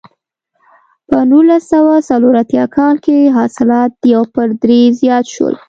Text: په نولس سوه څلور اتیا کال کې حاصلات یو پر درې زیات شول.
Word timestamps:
په 1.09 1.17
نولس 1.29 1.63
سوه 1.73 1.93
څلور 2.09 2.33
اتیا 2.41 2.65
کال 2.75 2.95
کې 3.05 3.19
حاصلات 3.37 3.93
یو 4.13 4.23
پر 4.33 4.47
درې 4.63 4.81
زیات 4.99 5.25
شول. 5.33 5.55